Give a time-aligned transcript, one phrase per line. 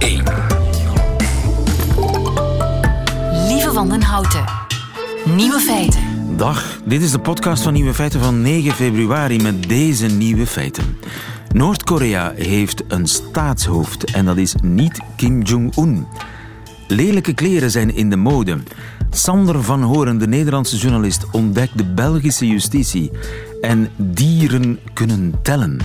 [0.00, 0.24] 1.
[3.48, 4.44] Lieve van den Houten.
[5.36, 6.00] Nieuwe feiten.
[6.36, 10.98] Dag, dit is de podcast van Nieuwe Feiten van 9 februari met deze nieuwe feiten.
[11.52, 16.06] Noord-Korea heeft een staatshoofd en dat is niet Kim Jong-un.
[16.88, 18.58] Lelijke kleren zijn in de mode.
[19.10, 23.10] Sander van Horen, de Nederlandse journalist, ontdekt de Belgische justitie.
[23.60, 25.80] En dieren kunnen tellen.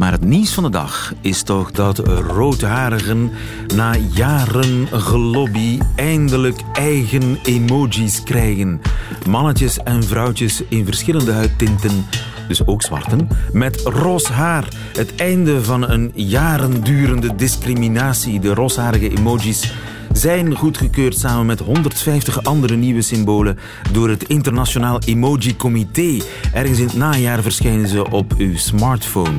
[0.00, 3.30] Maar het nieuws van de dag is toch dat roodharigen
[3.74, 8.80] na jaren gelobby eindelijk eigen emojis krijgen.
[9.28, 12.06] Mannetjes en vrouwtjes in verschillende huidtinten,
[12.48, 14.68] dus ook zwarten, met roze haar.
[14.92, 18.40] Het einde van een jaren durende discriminatie.
[18.40, 19.72] De roosharige emojis
[20.12, 23.58] zijn goedgekeurd samen met 150 andere nieuwe symbolen
[23.92, 26.18] door het Internationaal Emoji Comité.
[26.52, 29.38] Ergens in het najaar verschijnen ze op uw smartphone.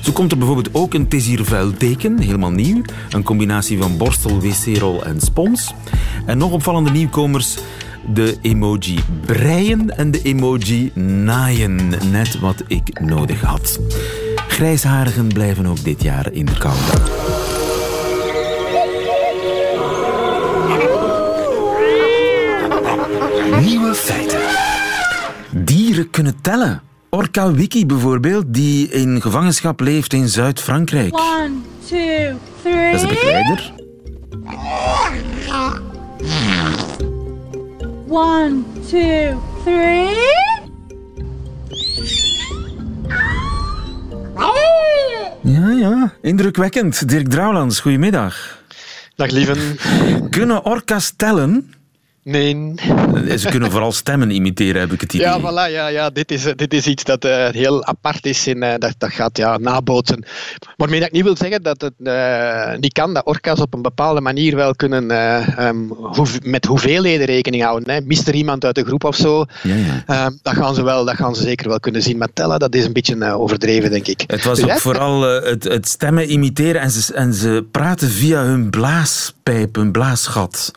[0.00, 1.08] Zo komt er bijvoorbeeld ook een
[1.76, 2.82] teken, helemaal nieuw.
[3.10, 5.74] Een combinatie van borstel, wc-rol en spons.
[6.26, 7.56] En nog opvallende nieuwkomers
[8.14, 11.88] de emoji breien en de emoji naaien.
[12.10, 13.80] Net wat ik nodig had.
[14.48, 17.51] Grijsharigen blijven ook dit jaar in de koude.
[23.64, 24.40] Nieuwe feiten.
[25.50, 26.82] Dieren kunnen tellen.
[27.10, 31.14] Orca Wiki bijvoorbeeld, die in gevangenschap leeft in Zuid-Frankrijk.
[31.14, 31.50] One,
[31.88, 32.92] two, three.
[32.92, 33.72] Dat is de begeleider.
[38.08, 40.30] One, two, three.
[45.42, 46.12] Ja, ja.
[46.20, 47.08] Indrukwekkend.
[47.08, 48.60] Dirk Drouwlands, goedemiddag.
[49.16, 49.78] Dag lieven.
[50.30, 51.74] Kunnen orka's tellen?
[52.24, 52.74] Nee.
[53.36, 55.26] Ze kunnen vooral stemmen imiteren, heb ik het idee.
[55.26, 56.10] Ja, voilà, ja, ja.
[56.10, 59.36] Dit, is, dit is iets dat uh, heel apart is en uh, dat, dat gaat
[59.36, 60.24] ja, nabootsen.
[60.76, 63.82] Waarmee dat ik niet wil zeggen dat het uh, niet kan, dat orka's op een
[63.82, 65.10] bepaalde manier wel kunnen
[65.66, 67.94] um, hoe, met hoeveelheden rekening houden.
[67.94, 68.00] Hè.
[68.00, 69.74] Mist er iemand uit de groep of zo, ja,
[70.06, 70.26] ja.
[70.26, 72.18] Um, dat, gaan ze wel, dat gaan ze zeker wel kunnen zien.
[72.18, 74.24] Maar tellen, dat is een beetje overdreven, denk ik.
[74.26, 78.42] Het was dus ook vooral het, het stemmen imiteren en ze, en ze praten via
[78.42, 80.72] hun blaaspijp, hun blaasgat.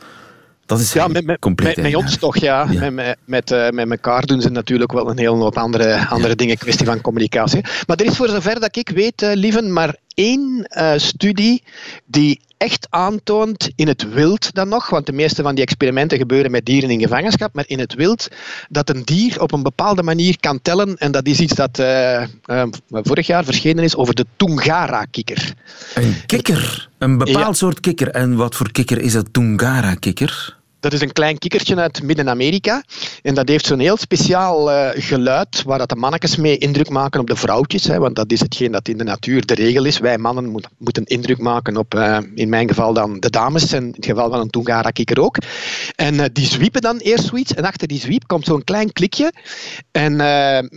[0.66, 2.66] Dat is ja, met, met, compleet met, met ons toch, ja.
[2.70, 2.90] ja.
[2.90, 6.34] Met, met, uh, met elkaar doen ze natuurlijk wel een hele hoop andere, andere ja.
[6.34, 7.64] dingen, kwestie van communicatie.
[7.86, 11.62] Maar er is voor zover dat ik weet, uh, lieven, maar één uh, studie
[12.04, 16.50] die echt aantoont in het wild dan nog, want de meeste van die experimenten gebeuren
[16.50, 18.28] met dieren in gevangenschap, maar in het wild,
[18.68, 20.96] dat een dier op een bepaalde manier kan tellen.
[20.96, 25.54] En dat is iets dat uh, uh, vorig jaar verschenen is over de Tungara-kikker.
[25.94, 26.88] Een kikker?
[26.98, 27.52] Een bepaald ja.
[27.52, 28.08] soort kikker.
[28.08, 30.55] En wat voor kikker is dat Tungara-kikker?
[30.86, 32.84] Dat is een klein kikkertje uit Midden-Amerika.
[33.22, 37.20] En dat heeft zo'n heel speciaal uh, geluid waar dat de mannetjes mee indruk maken
[37.20, 37.84] op de vrouwtjes.
[37.84, 39.98] Hè, want dat is hetgeen dat in de natuur de regel is.
[39.98, 43.72] Wij mannen moet, moeten indruk maken op, uh, in mijn geval dan de dames.
[43.72, 45.36] En in het geval van een Tungara-kikker ook.
[45.96, 47.54] En uh, die zwiepen dan eerst zoiets.
[47.54, 49.32] En achter die zwiep komt zo'n klein klikje.
[49.92, 50.16] En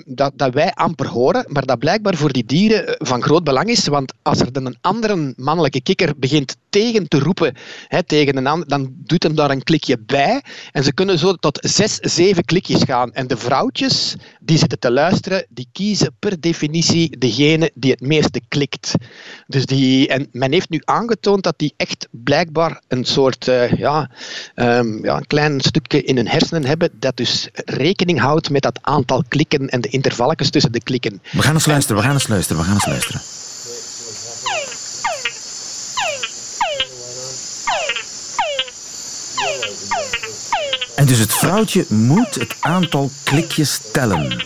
[0.06, 1.46] dat, dat wij amper horen.
[1.48, 3.88] Maar dat blijkbaar voor die dieren van groot belang is.
[3.88, 7.56] Want als er dan een andere mannelijke kikker begint tegen te roepen,
[7.88, 10.44] hè, tegen een ander, dan doet hem daar een klikje bij.
[10.72, 13.14] En ze kunnen zo tot zes, zeven klikjes gaan.
[13.14, 18.42] En de vrouwtjes die zitten te luisteren, die kiezen per definitie degene die het meeste
[18.48, 18.94] klikt.
[19.48, 24.10] Dus die, en men heeft nu aangetoond dat die echt blijkbaar een soort, uh, ja,
[24.56, 28.80] um, ja, een klein stukje in hun hersenen hebben, dat dus rekening houdt met dat
[28.82, 31.22] aantal klikken en de intervalletjes tussen de klikken.
[31.32, 33.22] We gaan eens luisteren, we gaan eens luisteren, we gaan eens luisteren.
[41.00, 44.44] En dus het vrouwtje moet het aantal klikjes tellen.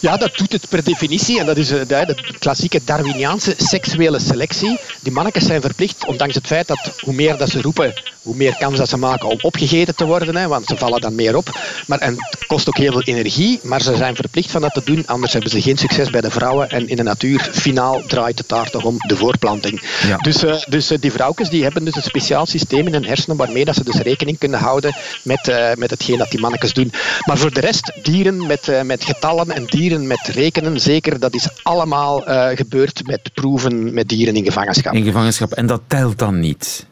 [0.00, 1.38] Ja, dat doet het per definitie.
[1.38, 4.78] En dat is de, de klassieke Darwiniaanse seksuele selectie.
[5.00, 8.56] Die mannetjes zijn verplicht, ondanks het feit dat hoe meer dat ze roepen, hoe meer
[8.56, 10.36] kans dat ze maken om opgegeten te worden.
[10.36, 11.58] Hè, want ze vallen dan meer op.
[11.86, 14.82] Maar, en het kost ook heel veel energie, maar ze zijn verplicht van dat te
[14.84, 15.06] doen.
[15.06, 16.70] Anders hebben ze geen succes bij de vrouwen.
[16.70, 19.82] En in de natuur, finaal, draait het daar toch om de voorplanting.
[20.06, 20.16] Ja.
[20.16, 23.36] Dus, uh, dus uh, die vrouwtjes die hebben dus een speciaal systeem in hun hersenen
[23.36, 26.92] waarmee dat ze dus rekening kunnen houden met, uh, met hetgeen dat die mannetjes doen.
[27.24, 31.48] Maar voor de rest, dieren met, met getallen en dieren met rekenen, zeker, dat is
[31.62, 32.22] allemaal
[32.54, 34.94] gebeurd met proeven met dieren in gevangenschap.
[34.94, 36.86] In gevangenschap, en dat telt dan niet?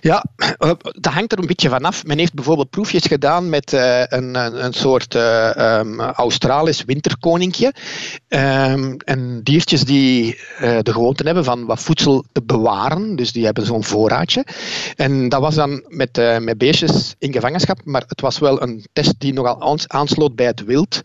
[0.00, 0.24] Ja,
[0.80, 2.04] dat hangt er een beetje vanaf.
[2.04, 7.74] Men heeft bijvoorbeeld proefjes gedaan met uh, een, een soort uh, um, Australisch winterkoninkje.
[8.28, 13.16] Um, en diertjes die de gewoonte hebben van wat voedsel te bewaren.
[13.16, 14.46] Dus die hebben zo'n voorraadje.
[14.96, 17.80] En dat was dan met, met beestjes in gevangenschap.
[17.84, 21.00] Maar het was wel een test die nogal aansloot bij het wild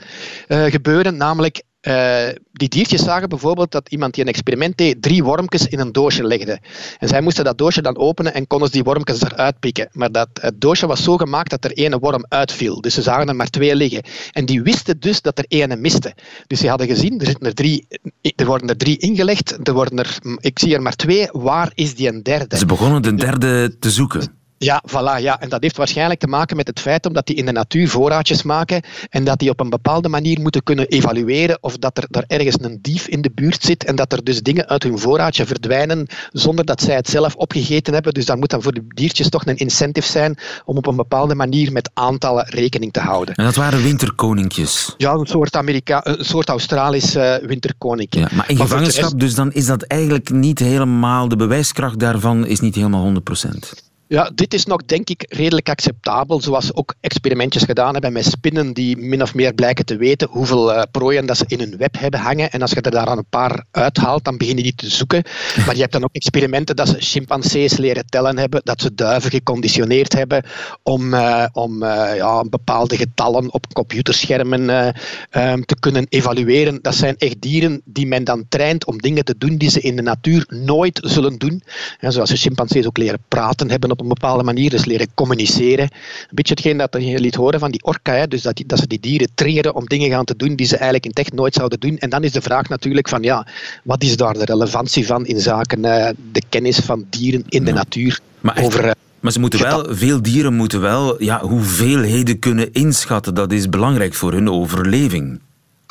[0.47, 1.17] gebeuren.
[1.17, 5.79] Namelijk eh, die diertjes zagen bijvoorbeeld dat iemand die een experiment deed drie wormpjes in
[5.79, 6.59] een doosje legde.
[6.99, 9.89] En zij moesten dat doosje dan openen en konden die wormpjes eruit pikken.
[9.91, 12.81] Maar dat, het doosje was zo gemaakt dat er één worm uitviel.
[12.81, 14.03] Dus ze zagen er maar twee liggen.
[14.31, 16.15] En die wisten dus dat er één miste.
[16.47, 17.87] Dus ze hadden gezien, er, zitten er, drie,
[18.35, 21.27] er worden er drie ingelegd, er worden er, ik zie er maar twee.
[21.31, 22.57] Waar is die een derde?
[22.57, 24.42] Ze begonnen de derde te zoeken.
[24.63, 25.39] Ja, voilà, ja.
[25.39, 28.43] En dat heeft waarschijnlijk te maken met het feit omdat die in de natuur voorraadjes
[28.43, 32.23] maken en dat die op een bepaalde manier moeten kunnen evalueren of dat er daar
[32.27, 35.45] ergens een dief in de buurt zit en dat er dus dingen uit hun voorraadje
[35.45, 38.13] verdwijnen zonder dat zij het zelf opgegeten hebben.
[38.13, 41.35] Dus daar moet dan voor de diertjes toch een incentive zijn om op een bepaalde
[41.35, 43.35] manier met aantallen rekening te houden.
[43.35, 44.93] En dat waren winterkoninkjes?
[44.97, 48.19] Ja, een soort, Amerika een soort Australisch uh, winterkoninkje.
[48.19, 52.45] Ja, maar in maar gevangenschap, dus dan is dat eigenlijk niet helemaal, de bewijskracht daarvan
[52.45, 53.91] is niet helemaal 100 procent.
[54.13, 58.73] Ja, dit is nog denk ik redelijk acceptabel, zoals ook experimentjes gedaan hebben met spinnen
[58.73, 61.99] die min of meer blijken te weten hoeveel uh, prooien dat ze in hun web
[61.99, 62.51] hebben hangen.
[62.51, 65.23] En als je er daar aan een paar uithaalt, dan beginnen die te zoeken.
[65.65, 69.31] Maar je hebt dan ook experimenten dat ze chimpansees leren tellen hebben, dat ze duiven
[69.31, 70.45] geconditioneerd hebben
[70.83, 76.79] om, uh, om uh, ja, bepaalde getallen op computerschermen um, te kunnen evalueren.
[76.81, 79.95] Dat zijn echt dieren die men dan traint om dingen te doen die ze in
[79.95, 81.63] de natuur nooit zullen doen.
[81.99, 85.83] Ja, zoals ze chimpansees ook leren praten hebben op een bepaalde manier, dus leren communiceren.
[85.83, 88.79] Een beetje hetgeen dat je liet horen van die orka, hè, dus dat, die, dat
[88.79, 91.33] ze die dieren triggeren om dingen gaan te doen die ze eigenlijk in het echt
[91.33, 91.97] nooit zouden doen.
[91.97, 93.47] En dan is de vraag natuurlijk van, ja,
[93.83, 97.71] wat is daar de relevantie van in zaken uh, de kennis van dieren in de
[97.71, 98.19] natuur?
[98.41, 103.33] Maar over, uh, maar ze moeten wel, veel dieren moeten wel ja, hoeveelheden kunnen inschatten.
[103.33, 105.39] Dat is belangrijk voor hun overleving.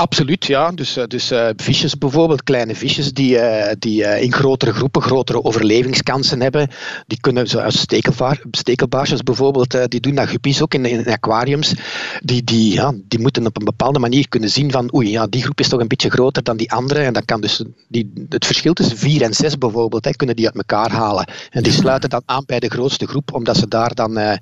[0.02, 0.70] Absoluut, ja.
[0.70, 5.02] Dus, eh, dus uh, visjes bijvoorbeeld, kleine visjes die, uh, die uh, in grotere groepen
[5.02, 6.68] grotere overlevingskansen hebben.
[7.06, 11.74] Die kunnen, zoals stekelbaar, stekelbaarsjes bijvoorbeeld, die doen dat guppies ook in, in aquariums.
[12.20, 15.42] Die, die, ja, die moeten op een bepaalde manier kunnen zien van oei, ja, die
[15.42, 17.00] groep is toch een beetje groter dan die andere.
[17.00, 20.46] En dan kan dus die, het verschil tussen vier en zes bijvoorbeeld, hè, kunnen die
[20.46, 21.28] uit elkaar halen.
[21.50, 24.36] En die sluiten dan aan bij de grootste groep, omdat ze daar dan um,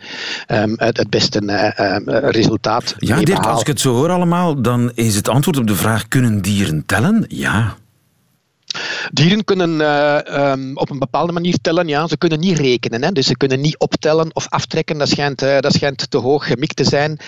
[0.77, 1.39] het, het beste
[2.07, 5.75] resultaat Ja, Dirk, als ik het zo hoor allemaal, dan is het antwoord op de
[5.75, 7.25] vraag: kunnen dieren tellen?
[7.29, 7.77] Ja.
[9.13, 12.07] Dieren kunnen uh, um, op een bepaalde manier tellen, ja.
[12.07, 13.13] Ze kunnen niet rekenen, hè.
[13.13, 14.99] dus ze kunnen niet optellen of aftrekken.
[14.99, 17.19] Dat schijnt, uh, dat schijnt te hoog gemikt te zijn.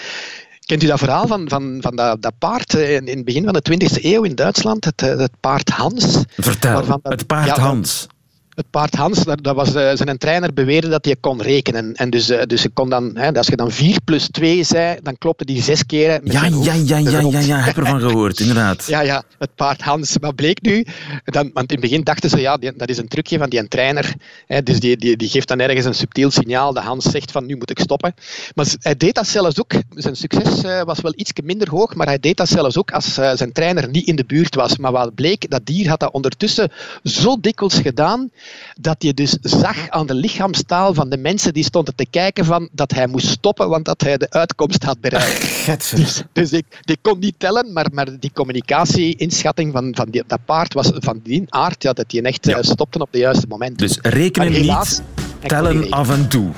[0.64, 3.52] Kent u dat verhaal van, van, van dat, dat paard in, in het begin van
[3.52, 4.84] de 20e eeuw in Duitsland?
[4.84, 6.18] Het, het paard Hans.
[6.36, 8.06] Vertel, het paard ja, Hans
[8.54, 11.94] het paard Hans, dat was, uh, zijn trainer beweerde dat hij kon rekenen.
[11.94, 15.18] En dus, uh, dus kon dan, hè, als je dan 4 plus 2 zei, dan
[15.18, 16.20] klopte die zes keren.
[16.22, 18.86] Met ja, ja, ja, ja, ja, ja, heb ervan gehoord, inderdaad.
[18.86, 20.16] ja, ja, het paard Hans.
[20.20, 20.86] Wat bleek nu?
[21.24, 23.68] Dan, want in het begin dachten ze, ja, die, dat is een trucje van die
[23.68, 24.14] trainer.
[24.46, 26.72] Hè, dus die, die, die geeft dan ergens een subtiel signaal.
[26.72, 28.14] De Hans zegt van, nu moet ik stoppen.
[28.54, 29.72] Maar hij deed dat zelfs ook.
[29.90, 33.18] Zijn succes uh, was wel iets minder hoog, maar hij deed dat zelfs ook als
[33.18, 34.76] uh, zijn trainer niet in de buurt was.
[34.76, 36.72] Maar wat bleek, dat dier had dat ondertussen
[37.02, 38.30] zo dikwijls gedaan
[38.80, 42.68] dat je dus zag aan de lichaamstaal van de mensen die stonden te kijken van
[42.72, 45.96] dat hij moest stoppen, want dat hij de uitkomst had bereikt.
[45.96, 50.44] dus, dus ik, die kon niet tellen, maar, maar die communicatie-inschatting van, van die, dat
[50.44, 52.62] paard was van die aard ja, dat hij echt ja.
[52.62, 53.78] stopte op het juiste moment.
[53.78, 55.02] Dus rekenen niet,
[55.46, 56.50] tellen af en toe.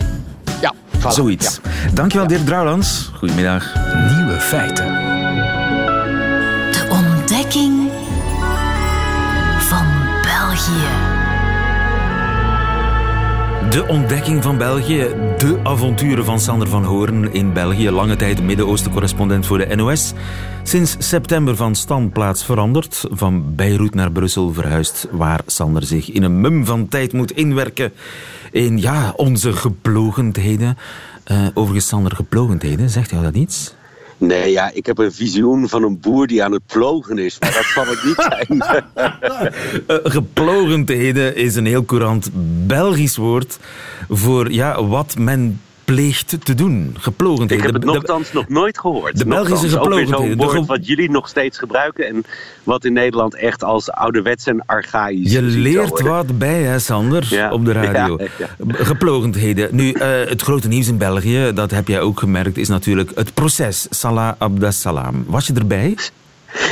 [0.61, 1.61] Ja, voilà, Zoiets.
[1.63, 1.91] Ja.
[1.95, 2.35] Dankjewel, ja.
[2.35, 3.11] Dirk Drouwlands.
[3.15, 3.75] Goedemiddag.
[4.17, 5.14] Nieuwe feiten.
[13.75, 17.91] De ontdekking van België, de avonturen van Sander van Hoorn in België.
[17.91, 20.13] Lange tijd Midden-Oosten-correspondent voor de NOS.
[20.63, 23.05] Sinds september van standplaats veranderd.
[23.11, 27.93] Van Beirut naar Brussel verhuisd, waar Sander zich in een mum van tijd moet inwerken.
[28.51, 30.79] In ja, onze geplogendheden.
[31.27, 33.75] Uh, overigens, Sander, geplogendheden, zegt jou dat iets?
[34.19, 37.53] Nee, ja, ik heb een visioen van een boer die aan het plogen is, maar
[37.53, 38.63] dat zal het niet zijn.
[39.87, 42.31] uh, geplogendheden is een heel courant
[42.67, 43.59] Belgisch woord
[44.09, 46.97] voor ja, wat men pleegt te doen.
[46.99, 47.67] Geplogendheden.
[47.67, 49.19] Ik heb het nogthans nog nooit gehoord.
[49.19, 50.41] De Belgische geplogendheden.
[50.41, 52.25] Ook woord wat jullie nog steeds gebruiken en
[52.63, 57.53] wat in Nederland echt als ouderwets en archaïs Je leert wat bij, hè, Sander, ja.
[57.53, 58.19] op de radio.
[58.19, 58.75] Ja, ja.
[58.75, 59.69] Geplogendheden.
[59.73, 63.35] Nu, uh, het grote nieuws in België, dat heb jij ook gemerkt, is natuurlijk het
[63.35, 65.25] proces Salah Abdessalam.
[65.27, 65.97] Was je erbij?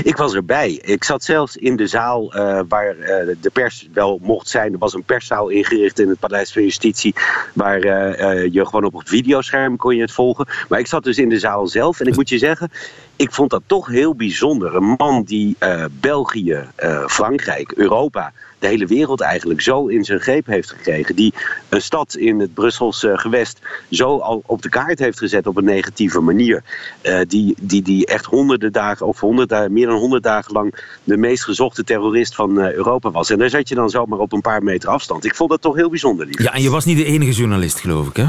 [0.02, 0.72] Ik was erbij.
[0.72, 3.06] Ik zat zelfs in de zaal uh, waar uh,
[3.40, 4.72] de pers wel mocht zijn.
[4.72, 7.14] Er was een perszaal ingericht in het Paleis van Justitie.
[7.54, 10.46] Waar uh, je gewoon op het videoscherm kon je het volgen.
[10.68, 12.00] Maar ik zat dus in de zaal zelf.
[12.00, 12.70] En ik moet je zeggen,
[13.16, 14.75] ik vond dat toch heel bijzonder.
[14.75, 15.57] Een man die
[16.00, 16.66] België,
[17.07, 21.16] Frankrijk, Europa de hele wereld eigenlijk zo in zijn greep heeft gekregen.
[21.16, 21.35] Die
[21.69, 25.64] een stad in het Brusselse gewest zo al op de kaart heeft gezet op een
[25.64, 26.62] negatieve manier.
[27.02, 31.16] Uh, die, die, die echt honderden dagen, of honderd, meer dan honderd dagen lang de
[31.16, 33.31] meest gezochte terrorist van Europa was.
[33.31, 35.25] En daar zat je dan zomaar op een paar meter afstand.
[35.25, 36.26] Ik vond dat toch heel bijzonder.
[36.26, 36.42] Lief.
[36.42, 38.26] Ja, en je was niet de enige journalist, geloof ik, hè?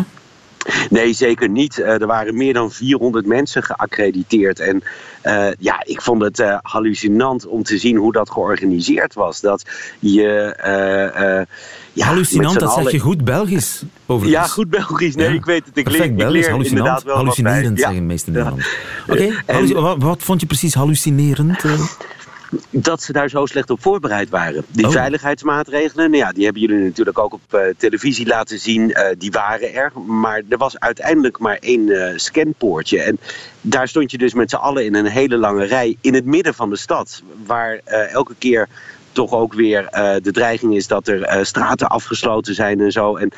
[0.89, 1.77] Nee, zeker niet.
[1.77, 4.59] Uh, er waren meer dan 400 mensen geaccrediteerd.
[4.59, 4.83] En
[5.23, 9.41] uh, ja, ik vond het uh, hallucinant om te zien hoe dat georganiseerd was.
[9.41, 10.55] Dat je.
[11.93, 13.83] ja, hallucinant, dat zeg je goed Belgisch.
[14.05, 14.45] Overigens.
[14.45, 15.15] Ja, goed Belgisch.
[15.15, 15.33] Nee, ja.
[15.33, 15.77] ik weet het.
[15.77, 18.75] Ik leer, ik leer inderdaad wel Hallucinerend zeggen de meeste Nederlanders.
[19.09, 19.67] Oké, okay.
[19.67, 21.63] wat, wat vond je precies hallucinerend?
[22.69, 24.65] Dat ze daar zo slecht op voorbereid waren.
[24.69, 24.91] Die oh.
[24.91, 28.89] veiligheidsmaatregelen, nou ja, die hebben jullie natuurlijk ook op uh, televisie laten zien.
[28.89, 29.91] Uh, die waren er.
[30.05, 33.01] Maar er was uiteindelijk maar één uh, scanpoortje.
[33.01, 33.19] En
[33.61, 36.53] daar stond je dus met z'n allen in een hele lange rij in het midden
[36.53, 37.23] van de stad.
[37.45, 37.79] Waar
[38.11, 38.67] elke keer
[39.13, 43.15] toch ook weer uh, de dreiging is dat er uh, straten afgesloten zijn en zo.
[43.15, 43.31] En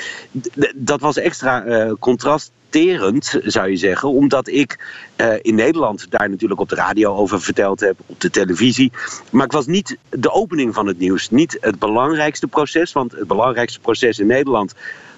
[0.76, 5.04] dat was extra uh, contrasterend, zou je zeggen, omdat ik
[5.42, 8.92] in Nederland daar natuurlijk op de radio over verteld heb, op de televisie.
[9.32, 13.28] Maar ik was niet de opening van het nieuws, niet het belangrijkste proces, want het
[13.28, 14.74] belangrijkste proces in Nederland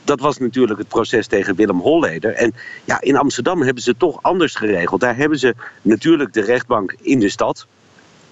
[0.07, 2.33] dat was natuurlijk het proces tegen Willem Holleder.
[2.33, 2.53] En
[2.85, 5.01] ja, in Amsterdam hebben ze het toch anders geregeld.
[5.01, 7.67] Daar hebben ze natuurlijk de rechtbank in de stad.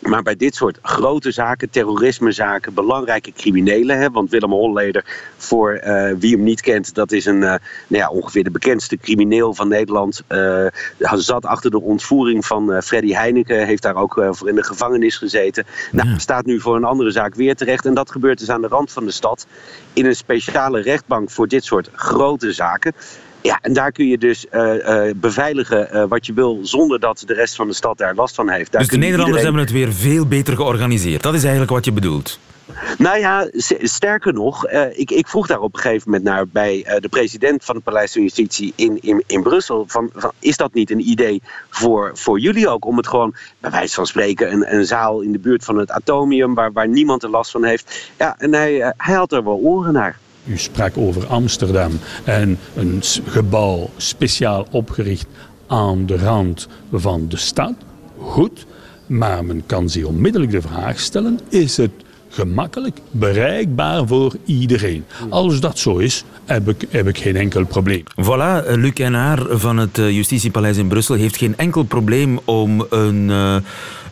[0.05, 3.97] Maar bij dit soort grote zaken, terrorismezaken, belangrijke criminelen.
[3.97, 5.05] Hè, want Willem Holleder,
[5.37, 8.97] voor uh, wie hem niet kent, dat is een, uh, nou ja, ongeveer de bekendste
[8.97, 10.21] crimineel van Nederland.
[10.29, 10.67] Uh,
[10.99, 15.65] zat achter de ontvoering van Freddy Heineken, heeft daar ook voor in de gevangenis gezeten.
[15.91, 17.85] Nou, staat nu voor een andere zaak weer terecht.
[17.85, 19.47] En dat gebeurt dus aan de rand van de stad.
[19.93, 22.93] In een speciale rechtbank voor dit soort grote zaken.
[23.45, 27.23] Ja, en daar kun je dus uh, uh, beveiligen uh, wat je wil zonder dat
[27.25, 28.71] de rest van de stad daar last van heeft.
[28.71, 29.59] Daar dus de Nederlanders iedereen...
[29.59, 31.21] hebben het weer veel beter georganiseerd.
[31.23, 32.39] Dat is eigenlijk wat je bedoelt.
[32.97, 33.49] Nou ja,
[33.81, 37.75] sterker nog, ik, ik, vroeg daar op een gegeven moment naar bij de president van
[37.75, 39.85] het Paleis van Justitie in, in, in Brussel.
[39.87, 42.85] Van, van, is dat niet een idee voor, voor jullie ook?
[42.85, 45.91] Om het gewoon, bij wijze van spreken, een, een zaal in de buurt van het
[45.91, 48.11] atomium waar, waar niemand er last van heeft.
[48.17, 50.19] Ja, en hij, hij had er wel oren naar.
[50.45, 51.91] U sprak over Amsterdam
[52.23, 55.27] en een gebouw speciaal opgericht
[55.67, 57.73] aan de rand van de stad.
[58.19, 58.65] Goed,
[59.05, 61.91] maar men kan zich onmiddellijk de vraag stellen: is het
[62.29, 65.05] gemakkelijk bereikbaar voor iedereen?
[65.29, 68.03] Als dat zo is, heb ik, heb ik geen enkel probleem.
[68.21, 73.29] Voilà, Luc Enaar van het eh, Justitiepaleis in Brussel heeft geen enkel probleem om een.
[73.29, 73.55] Uh,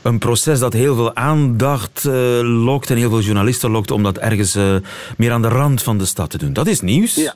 [0.03, 4.17] een proces dat heel veel aandacht uh, lokt en heel veel journalisten lokt om dat
[4.17, 4.75] ergens uh,
[5.17, 6.53] meer aan de rand van de stad te doen.
[6.53, 7.33] Dat is nieuws.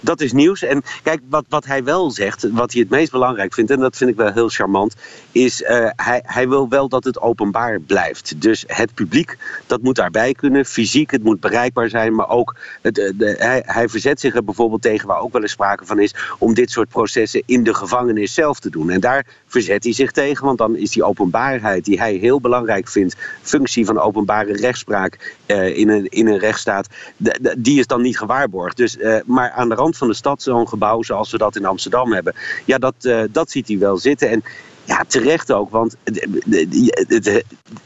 [0.00, 0.62] Dat is nieuws.
[0.62, 3.96] En kijk, wat, wat hij wel zegt, wat hij het meest belangrijk vindt, en dat
[3.96, 4.94] vind ik wel heel charmant,
[5.32, 8.40] is uh, hij, hij wil wel dat het openbaar blijft.
[8.40, 9.36] Dus het publiek,
[9.66, 13.88] dat moet daarbij kunnen, fysiek, het moet bereikbaar zijn, maar ook het, de, hij, hij
[13.88, 16.88] verzet zich er bijvoorbeeld tegen, waar ook wel eens sprake van is, om dit soort
[16.88, 18.90] processen in de gevangenis zelf te doen.
[18.90, 22.88] En daar verzet hij zich tegen, want dan is die openbaarheid, die hij heel belangrijk
[22.88, 26.86] vindt, functie van openbare rechtspraak uh, in, een, in een rechtsstaat,
[27.58, 28.76] die is dan niet gewaarborgd.
[28.76, 32.12] Dus, maar aan de rand van de stad zo'n gebouw zoals we dat in Amsterdam
[32.12, 32.34] hebben.
[32.64, 34.30] Ja, dat, uh, dat ziet hij wel zitten.
[34.30, 34.42] En
[34.84, 35.96] ja, terecht ook, want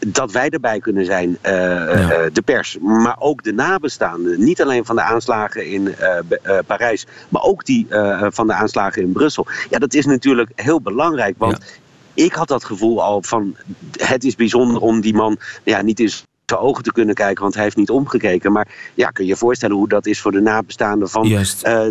[0.07, 2.29] dat wij erbij kunnen zijn, uh, ja.
[2.33, 4.45] de pers, maar ook de nabestaanden.
[4.45, 7.87] Niet alleen van de aanslagen in uh, Parijs, maar ook die
[8.31, 9.47] van de aanslagen in Brussel.
[9.71, 11.59] Ja, dat is natuurlijk heel belangrijk, want
[12.15, 12.25] ja.
[12.25, 13.57] ik had dat gevoel al van
[13.99, 16.25] het is bijzonder om die man ja, niet eens
[16.59, 18.53] ogen te kunnen kijken, want hij heeft niet omgekeken.
[18.53, 21.41] Maar ja, kun je je voorstellen hoe dat is voor de nabestaanden van uh,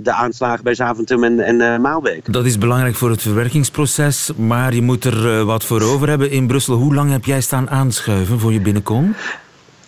[0.04, 2.34] de aanslagen bij Zaventem en, en uh, Maalbeek.
[2.34, 6.32] Dat is belangrijk voor het verwerkingsproces, maar je moet er uh, wat voor over hebben
[6.32, 6.76] in Brussel.
[6.76, 9.16] Hoe lang heb jij staan aanschuiven voor je binnenkomt?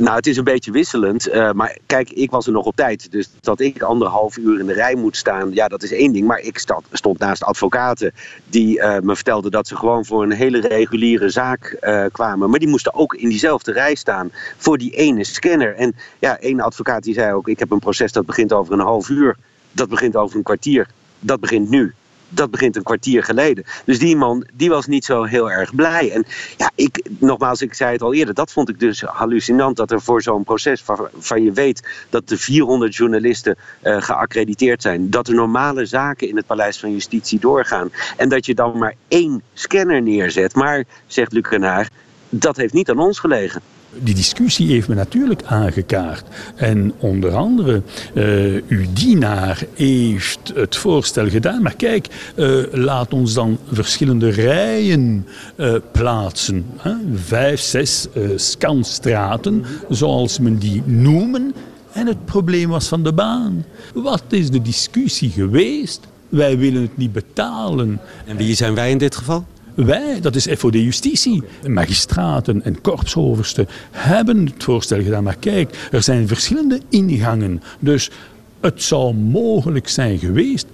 [0.04, 1.28] Nou, het is een beetje wisselend.
[1.28, 3.12] Uh, maar kijk, ik was er nog op tijd.
[3.12, 6.28] Dus dat ik anderhalf uur in de rij moet staan, ja, dat is één ding.
[6.28, 8.14] Maar ik stond, stond naast advocaten
[8.46, 12.50] die uh, me vertelden dat ze gewoon voor een hele reguliere zaak uh, kwamen.
[12.50, 15.76] Maar die moesten ook in diezelfde rij staan voor die ene scanner.
[15.76, 18.80] En ja, één advocaat die zei ook: Ik heb een proces dat begint over een
[18.80, 19.38] half uur.
[19.72, 20.88] Dat begint over een kwartier.
[21.20, 21.94] Dat begint nu
[22.34, 23.64] dat begint een kwartier geleden.
[23.86, 26.12] Dus die man, die was niet zo heel erg blij.
[26.12, 26.26] En
[26.58, 30.02] ja, ik, nogmaals, ik zei het al eerder, dat vond ik dus hallucinant dat er
[30.02, 35.34] voor zo'n proces, waarvan je weet dat de 400 journalisten uh, geaccrediteerd zijn, dat er
[35.34, 37.92] normale zaken in het Paleis van Justitie doorgaan.
[38.18, 40.56] En dat je dan maar één scanner neerzet.
[40.56, 41.92] Maar, zegt Luc Renard,
[42.30, 43.62] dat heeft niet aan ons gelegen.
[44.00, 46.26] Die discussie heeft me natuurlijk aangekaart.
[46.56, 47.82] En onder andere,
[48.14, 51.62] uh, uw dienaar heeft het voorstel gedaan.
[51.62, 56.66] Maar kijk, uh, laat ons dan verschillende rijen uh, plaatsen.
[56.78, 56.94] Hè?
[57.16, 61.54] Vijf, zes scanstraten, zoals men die noemen.
[61.92, 63.66] En het probleem was van de baan.
[63.94, 66.00] Wat is de discussie geweest?
[66.30, 68.00] Wij willen het niet betalen.
[68.26, 69.46] En wie zijn wij in dit geval?
[69.76, 75.24] Wij, dat is FOD Justitie, magistraten en korpsoversten, hebben het voorstel gedaan.
[75.24, 77.62] Maar kijk, er zijn verschillende ingangen.
[77.80, 78.12] Dus
[78.60, 80.66] het zou mogelijk zijn geweest.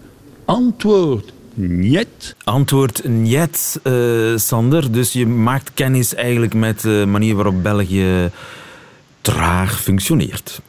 [0.46, 2.36] Antwoord Niet.
[2.44, 4.92] Antwoord niet, uh, Sander.
[4.92, 8.30] Dus je maakt kennis eigenlijk met de manier waarop België
[9.22, 10.62] traag functioneert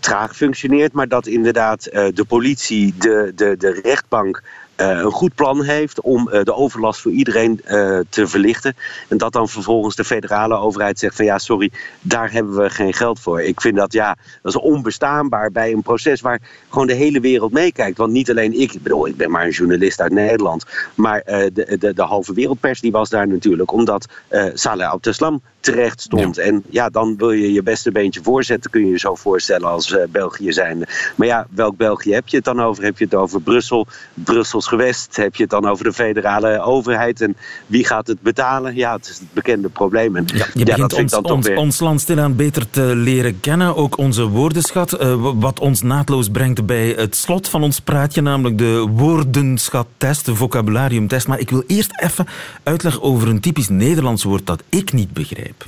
[0.00, 4.42] traag functioneert, maar dat inderdaad uh, de politie, de, de, de rechtbank
[4.80, 8.76] een goed plan heeft om uh, de overlast voor iedereen uh, te verlichten.
[9.08, 11.70] En dat dan vervolgens de federale overheid zegt van ja, sorry,
[12.00, 13.42] daar hebben we geen geld voor.
[13.42, 17.52] Ik vind dat ja, dat is onbestaanbaar bij een proces waar gewoon de hele wereld
[17.52, 17.98] meekijkt.
[17.98, 21.76] Want niet alleen ik, ik bedoel, ik ben maar een journalist uit Nederland, maar de,
[21.78, 24.06] de, de halve wereldpers die was daar natuurlijk, omdat
[24.54, 26.36] Saleh Abdeslam terecht stond.
[26.36, 26.42] Ja.
[26.42, 29.96] En ja, dan wil je je beste beentje voorzetten, kun je je zo voorstellen als
[30.08, 30.84] België zijn.
[31.14, 32.84] Maar ja, welk België heb je het dan over?
[32.84, 35.16] Heb je het over Brussel, Brussels gewest?
[35.16, 37.20] Heb je het dan over de federale overheid?
[37.20, 37.36] En
[37.66, 38.74] wie gaat het betalen?
[38.74, 40.16] Ja, het is het bekende probleem.
[40.16, 41.56] En, ja, je ja, begint ons, ons, weer...
[41.56, 43.76] ons, land stilaan beter te leren kennen.
[43.76, 48.58] Ook onze woordenschat, uh, wat ons naadloos brengt bij het slot van ons praatje, namelijk
[48.58, 51.28] de woordenschattest, de vocabulariumtest.
[51.28, 52.26] Maar ik wil eerst even
[52.62, 55.66] uitleg over een typisch Nederlands woord dat ik niet begrijp.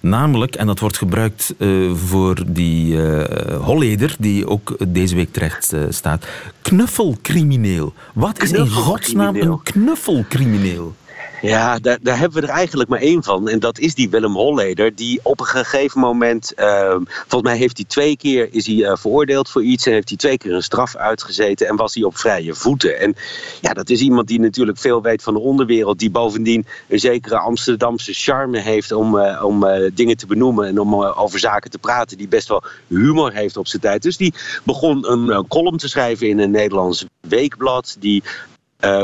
[0.00, 3.24] Namelijk, en dat wordt gebruikt uh, voor die uh,
[3.60, 6.26] Holleder, die ook deze week terecht uh, staat,
[6.62, 7.92] knuffelcrimineel.
[8.14, 10.94] Wat is in godsnaam een knuffelcrimineel?
[11.42, 13.48] Ja, daar, hebben we er eigenlijk maar één van.
[13.48, 14.94] En dat is die Willem Holleder.
[14.94, 18.96] Die op een gegeven moment, uh, volgens mij heeft hij twee keer is hij, uh,
[18.96, 19.86] veroordeeld voor iets.
[19.86, 21.68] En heeft hij twee keer een straf uitgezeten.
[21.68, 22.98] En was hij op vrije voeten.
[22.98, 23.14] En
[23.60, 25.98] ja, dat is iemand die natuurlijk veel weet van de onderwereld.
[25.98, 30.66] Die bovendien een zekere Amsterdamse charme heeft om, uh, om dingen te benoemen.
[30.66, 32.18] En om over zaken te praten.
[32.18, 34.02] Die best wel humor heeft op zijn tijd.
[34.02, 37.96] Dus die begon een column te schrijven in een Nederlands weekblad.
[37.98, 38.22] Die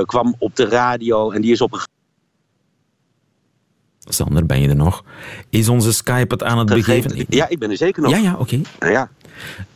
[0.04, 1.30] kwam op de radio.
[1.30, 1.80] En die is op een
[4.08, 5.04] Sander, ben je er nog?
[5.50, 7.24] Is onze Skype het aan het begeven?
[7.28, 8.10] Ja, ik ben er zeker nog.
[8.10, 8.60] Ja, ja, oké.
[8.78, 8.92] Okay.
[8.92, 9.10] Ja.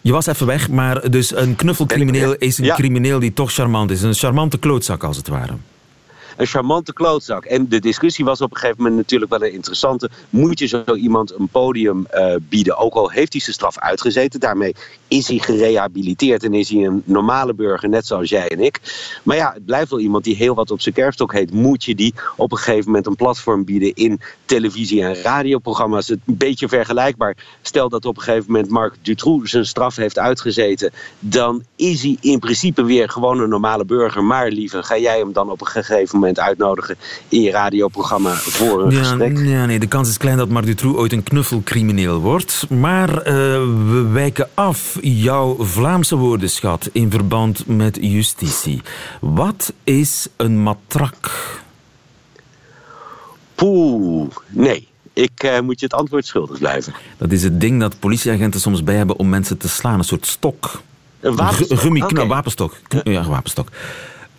[0.00, 2.74] Je was even weg, maar dus een knuffelcrimineel is een ja.
[2.74, 4.02] crimineel die toch charmant is.
[4.02, 5.52] Een charmante klootzak, als het ware
[6.40, 7.44] een charmante klootzak.
[7.44, 10.10] En de discussie was op een gegeven moment natuurlijk wel een interessante.
[10.30, 12.76] Moet je zo iemand een podium uh, bieden?
[12.76, 14.40] Ook al heeft hij zijn straf uitgezeten.
[14.40, 14.74] Daarmee
[15.08, 18.80] is hij gerehabiliteerd en is hij een normale burger, net zoals jij en ik.
[19.22, 21.52] Maar ja, het blijft wel iemand die heel wat op zijn kerfstok heet.
[21.52, 26.08] Moet je die op een gegeven moment een platform bieden in televisie- en radioprogramma's?
[26.08, 27.36] Het een beetje vergelijkbaar.
[27.62, 30.92] Stel dat op een gegeven moment Marc Dutroux zijn straf heeft uitgezeten.
[31.18, 34.24] Dan is hij in principe weer gewoon een normale burger.
[34.24, 36.96] Maar liever, ga jij hem dan op een gegeven moment uitnodigen
[37.28, 39.38] in je radioprogramma voor een ja, gesprek.
[39.38, 42.66] Ja, nee, de kans is klein dat Marc Dutroux ooit een knuffelcrimineel wordt.
[42.68, 48.82] Maar uh, we wijken af jouw Vlaamse woordenschat in verband met justitie.
[49.20, 51.30] Wat is een matrak?
[53.54, 54.88] Poeh, nee.
[55.12, 56.94] Ik uh, moet je het antwoord schuldig blijven.
[57.16, 59.98] Dat is het ding dat politieagenten soms bij hebben om mensen te slaan.
[59.98, 60.82] Een soort stok.
[61.20, 61.84] Een wapenstok?
[62.10, 62.26] Okay.
[62.26, 62.76] wapenstok.
[63.04, 63.68] Ja, wapensstok.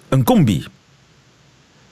[0.10, 0.66] Een combi.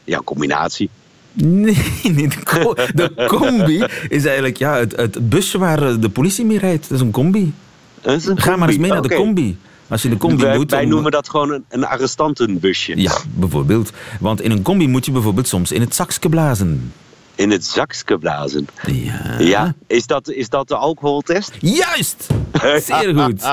[0.09, 0.89] Ja, combinatie.
[1.33, 6.45] Nee, nee de, co de, combi is eigenlijk ja, het, het, busje waar de politie
[6.45, 6.89] mee rijdt.
[6.89, 7.53] Dat is een combi.
[8.01, 8.59] Is een Ga combi.
[8.59, 8.99] maar eens mee okay.
[9.01, 9.57] naar de combi.
[9.87, 10.71] Als je de combi wij, doet...
[10.71, 13.01] Wij noemen dat gewoon een, een arrestantenbusje.
[13.01, 13.91] Ja, bijvoorbeeld.
[14.19, 16.91] Want in een combi moet je bijvoorbeeld soms in het zakje blazen.
[17.39, 18.67] In het zakje blazen?
[18.85, 19.35] Ja.
[19.39, 19.75] ja.
[19.87, 21.51] Is, dat, is dat de alcoholtest?
[21.59, 22.27] Juist!
[22.61, 23.43] Zeer goed.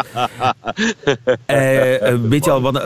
[1.47, 2.83] uh, weet je al wat,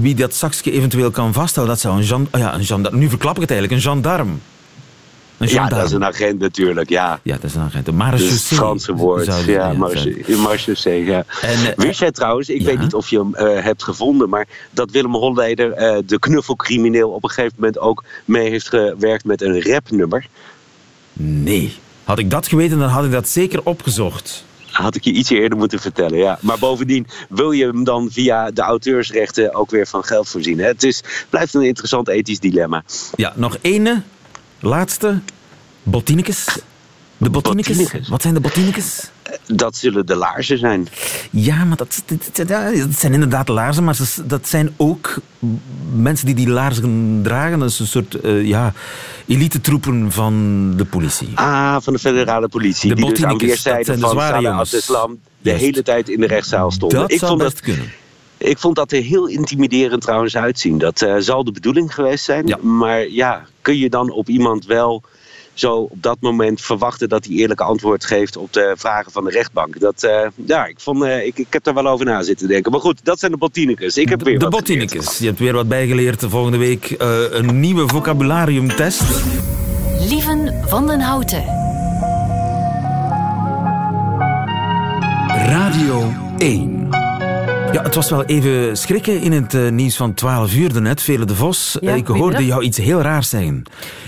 [0.00, 1.74] wie dat zakje eventueel kan vasthouden?
[1.74, 2.98] Dat zou een, gen, ja, een gendarm...
[2.98, 3.82] Nu verklap ik het eigenlijk.
[3.82, 4.40] Een gendarm.
[5.48, 7.20] Ja, dat is een agent natuurlijk, ja.
[7.22, 7.88] Ja, dat is een agent.
[7.88, 8.38] Een marechaussee.
[8.48, 11.24] Het Franse woord, ja, marechaussee, ja.
[11.40, 12.66] En, uh, Wist jij trouwens, ik ja?
[12.66, 17.10] weet niet of je hem uh, hebt gevonden, maar dat Willem Holleder, uh, de knuffelcrimineel,
[17.10, 20.26] op een gegeven moment ook mee heeft gewerkt met een rapnummer?
[21.12, 21.76] Nee.
[22.04, 24.44] Had ik dat geweten, dan had ik dat zeker opgezocht.
[24.70, 26.38] Had ik je iets eerder moeten vertellen, ja.
[26.40, 30.58] Maar bovendien wil je hem dan via de auteursrechten ook weer van geld voorzien.
[30.58, 30.66] Hè?
[30.66, 32.82] Het is, blijft een interessant ethisch dilemma.
[33.14, 34.02] Ja, nog ene
[34.60, 35.20] Laatste,
[35.82, 36.44] Bottinekes.
[37.16, 37.30] De.
[37.30, 38.08] Botinicus.
[38.08, 39.10] Wat zijn de botinicus?
[39.46, 40.88] Dat zullen de laarzen zijn.
[41.30, 42.02] Ja, maar dat,
[42.34, 45.20] dat, zijn inderdaad laarzen, maar dat zijn ook
[45.94, 47.58] mensen die die laarzen dragen.
[47.58, 48.72] Dat is een soort eh, ja,
[49.26, 50.34] elite-troepen van
[50.76, 51.28] de politie.
[51.34, 52.94] Ah, van de federale politie.
[52.94, 55.10] De die dus aan weerszijden van Salah
[55.42, 56.98] de hele tijd in de rechtszaal stonden.
[56.98, 57.92] dat ik, zou vond best dat, kunnen.
[58.40, 60.78] Ik vond dat er heel intimiderend trouwens uitzien.
[60.78, 62.46] Dat eh, zal de bedoeling geweest zijn.
[62.46, 62.56] Ja.
[62.56, 65.02] Maar ja, kun je dan op iemand wel
[65.60, 69.30] zo op dat moment verwachten dat hij eerlijke antwoord geeft op de vragen van de
[69.30, 69.80] rechtbank?
[69.80, 72.72] Dat, eh, ja, ik, vond, eh, ik, ik heb er wel over na zitten denken.
[72.72, 73.96] Maar goed, dat zijn de botanicus.
[73.96, 75.18] Ik heb weer De wat botanicus.
[75.18, 76.24] Je hebt weer wat bijgeleerd.
[76.28, 79.02] Volgende week eh, een nieuwe vocabulariumtest.
[80.08, 81.44] Lieven van den Houten.
[85.28, 87.09] Radio 1.
[87.72, 91.02] Ja, het was wel even schrikken in het eh, nieuws van 12 uur daarnet.
[91.02, 93.62] Vele de Vos, Ja, eh, ik hoorde jou iets heel raars zeggen.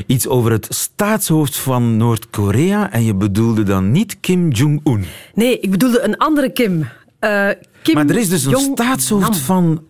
[0.07, 5.05] Iets over het staatshoofd van Noord-Korea en je bedoelde dan niet Kim Jong-un.
[5.35, 6.89] Nee, ik bedoelde een andere Kim.
[7.19, 7.49] Eh,
[7.83, 9.83] Kim Maar er is dus een staatshoofd van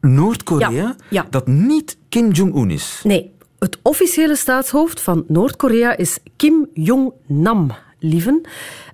[0.00, 1.26] Noord-Korea Ja, ja.
[1.30, 3.00] dat niet Kim Jong-un is.
[3.04, 8.40] Nee, het officiële staatshoofd van Noord-Korea is Kim Jong-nam, lieven.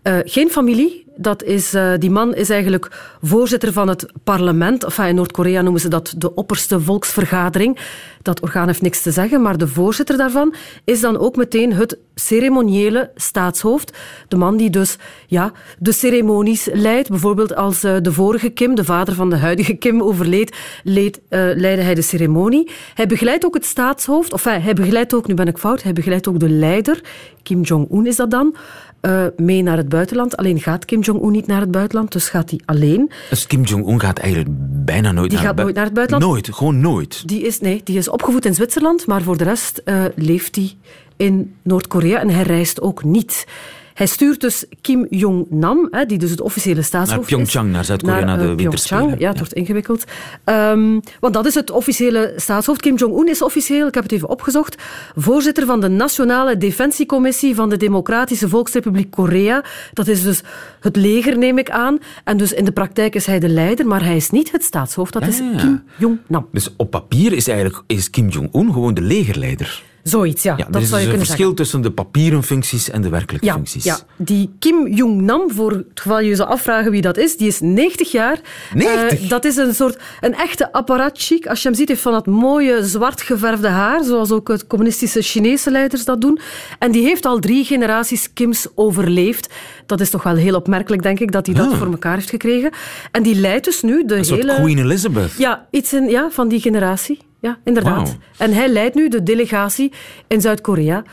[0.03, 1.02] Eh, geen familie.
[1.17, 4.99] Dat is, eh, die man is eigenlijk voorzitter van het parlement.
[4.99, 7.79] In Noord-Korea noemen ze dat de opperste volksvergadering.
[8.23, 11.99] Dat orgaan heeft niks te zeggen, maar de voorzitter daarvan is dan ook meteen het
[12.15, 13.99] ceremoniële staatshoofd.
[14.29, 14.97] De man die dus
[15.27, 17.09] ja, de ceremonies leidt.
[17.09, 21.41] Bijvoorbeeld als eh, de vorige Kim, de vader van de huidige Kim, overleed, leed, eh,
[21.55, 22.71] leidde hij de ceremonie.
[22.95, 26.29] Hij begeleidt ook het staatshoofd, of hij begeleidt ook, nu ben ik fout, hij begeleidt
[26.29, 27.01] ook de leider,
[27.43, 28.57] Kim Jong-un is dat dan,
[29.03, 30.37] eh, mee naar het buitenland.
[30.37, 33.11] Alleen gaat Kim Jong-un niet naar het buitenland, dus gaat hij alleen.
[33.31, 36.33] Dus Kim Jong-un gaat eigenlijk bijna nooit Die naar gaat het nooit naar het buitenland?
[36.33, 37.29] Nooit, gewoon nooit.
[37.29, 40.73] Die is, nee, die is opgevoed in Zwitserland, maar voor de rest eh, leeft hij
[41.17, 43.47] in Noord-Korea en hij reist ook niet.
[43.95, 47.73] Hij stuurt dus Kim Jong-nam, die dus het officiële staatshoofd Naar Pyeongchang, is.
[47.75, 49.05] naar Zuid-Korea, naar de eh, winterspelen.
[49.07, 49.33] Ja, het Ja.
[49.35, 50.05] wordt ingewikkeld.
[50.45, 52.81] Ehm, want dat is het officiële staatshoofd.
[52.81, 54.83] Kim Jong-un is officieel, ik heb het even opgezocht,
[55.17, 59.65] voorzitter van de Nationale Defensiecommissie van de Democratische Volksrepubliek Korea.
[59.93, 60.43] Dat is dus
[60.81, 61.99] het leger, neem ik aan.
[62.25, 65.13] En dus in de praktijk is hij de leider, maar hij is niet het staatshoofd.
[65.13, 65.57] Dat Ja, is ja.
[65.57, 66.47] Kim Jong-nam.
[66.53, 69.83] Dus op papier is, eigenlijk, is Kim Jong-un gewoon de legerleider.
[70.03, 70.55] Zoiets, ja.
[70.57, 71.55] Ja, dat is zou dus je een verschil zeggen.
[71.55, 73.85] tussen de papieren functies en de werkelijke Ja, functies.
[73.85, 77.61] ja, die Kim Jong-nam, voor het geval je zou afvragen wie dat is, die is
[77.61, 78.41] 90 jaar.
[78.75, 79.23] 90?
[79.23, 81.47] Eh, dat is een soort, een echte apparatchik.
[81.47, 85.23] Als je hem ziet, heeft van dat mooie zwart geverfde haar, zoals ook het communistische
[85.23, 86.39] Chinese leiders dat doen.
[86.79, 89.49] En die heeft al drie generaties Kims overleefd.
[89.87, 92.71] Dat is toch wel heel opmerkelijk, denk ik, dat hij dat voor elkaar heeft gekregen.
[93.11, 94.55] En die leidt dus nu de Een hele...
[94.55, 95.33] Queen Elizabeth.
[95.39, 97.19] Ja, iets in, ja, van die generatie.
[97.43, 98.17] Ja, inderdaad.
[98.39, 99.93] En hij leidt nu de delegatie
[100.27, 101.05] in Zuid-Korea,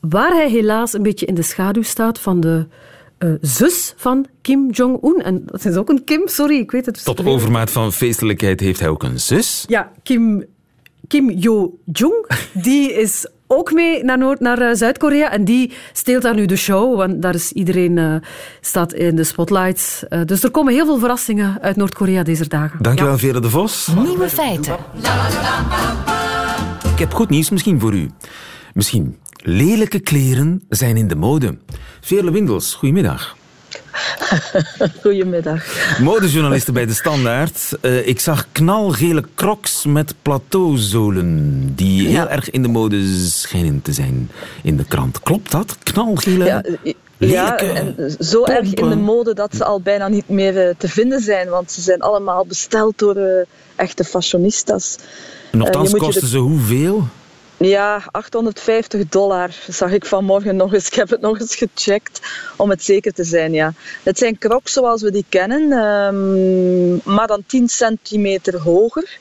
[0.00, 2.66] waar hij helaas een beetje in de schaduw staat van de
[3.18, 5.22] eh, zus van Kim Jong-un.
[5.22, 7.04] En dat is ook een Kim, sorry, ik weet het.
[7.04, 9.64] Tot overmaat van feestelijkheid heeft hij ook een zus.
[9.68, 10.44] Ja, Kim,
[11.06, 16.34] Kim Yo-jong, die is ook mee naar, Noord, naar eh, Zuid-Korea en die steelt daar
[16.34, 18.14] nu de show, want daar is iedereen eh,
[18.60, 20.08] staat in de spotlights.
[20.08, 22.82] Eh, dus er komen heel veel verrassingen uit Noord-Korea deze dagen.
[22.82, 23.88] Dankjewel, Vera de Vos.
[24.04, 24.76] Nieuwe feiten.
[26.92, 28.10] Ik heb goed nieuws misschien voor u.
[28.74, 29.16] Misschien.
[29.36, 31.58] Lelijke kleren zijn in de mode.
[32.00, 33.36] Veerle Windels, goedemiddag.
[35.02, 35.64] Goedemiddag.
[36.00, 37.72] Modejournaliste bij De Standaard.
[37.80, 43.92] Eh, ik zag knalgele crocs met plateauzolen die heel erg in de mode schijnen te
[43.92, 44.30] zijn
[44.62, 45.20] in de krant.
[45.20, 45.76] Klopt dat?
[45.82, 46.64] Knalgele?
[47.18, 50.88] Ja, en zo erg in de mode dat ze al bijna niet meer eh, te
[50.88, 53.44] vinden zijn, want ze zijn allemaal besteld door eh,
[53.76, 54.96] echte fashionistas.
[55.52, 57.06] Nochtans kosten de- ze hoeveel?
[57.58, 60.86] Ja, 850 dollar zag ik vanmorgen nog eens.
[60.86, 62.20] Ik heb het nog eens gecheckt
[62.56, 63.52] om het zeker te zijn.
[63.52, 63.72] Ja.
[64.02, 69.18] Het zijn crocs zoals we die kennen, ehm, maar dan 10 centimeter hoger.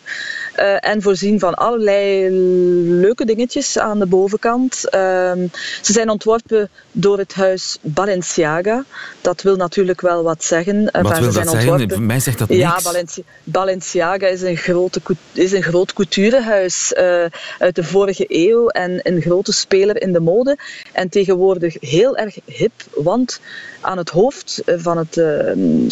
[0.55, 2.29] Eh, en voorzien van allerlei
[2.99, 4.89] leuke dingetjes aan de bovenkant.
[4.89, 5.47] Ehm,
[5.81, 8.83] ze zijn ontworpen door het huis Balenciaga.
[9.21, 10.91] Dat wil natuurlijk wel wat zeggen.
[10.91, 11.69] Eh, Wat maar wil ze zijn zeggen?
[11.69, 12.83] ontworpen- Voor mij zegt dat ja, niks.
[12.83, 17.25] Balenci- Balenciaga is een, grote, is een groot couturehuis eh,
[17.59, 20.57] uit de vorige eeuw en een grote speler in de mode.
[20.91, 23.39] En tegenwoordig heel erg hip, want
[23.81, 25.21] aan het hoofd van het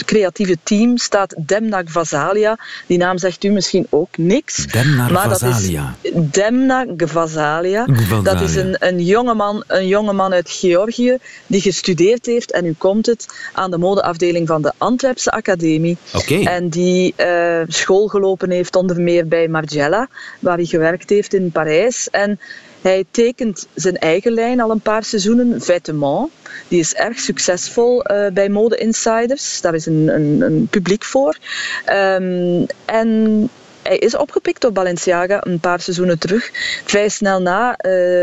[0.06, 2.58] creatieve team staat Demna Gvasalia.
[2.88, 4.53] Die naam zegt u misschien ook niks.
[4.72, 5.96] Demna maar dat is Gvasalia.
[6.14, 7.86] Demna Gvasalia.
[7.86, 8.34] Gvasalia.
[8.34, 13.06] Dat is een, een, jongeman, een jongeman uit Georgië die gestudeerd heeft, en nu komt
[13.06, 15.98] het, aan de modeafdeling van de Antwerpse Academie.
[16.14, 16.40] Oké.
[16.44, 20.08] En die eh, school gelopen heeft onder meer bij Margiela,
[20.40, 22.10] waar hij gewerkt heeft in Parijs.
[22.10, 22.40] En
[22.84, 26.32] Hij tekent zijn eigen lijn al een paar seizoenen, Vêtements.
[26.68, 29.62] Die is erg succesvol uh, bij Mode Insiders.
[29.62, 31.38] Daar is een, een, een publiek voor.
[31.92, 33.50] Um, en
[33.94, 36.50] hij is opgepikt door Balenciaga een paar seizoenen terug.
[36.86, 37.76] Vrij snel na uh,